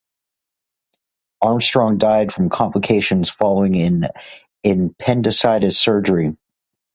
[1.43, 4.07] Armstrong died from complications following an
[4.65, 6.35] appendicitis surgery.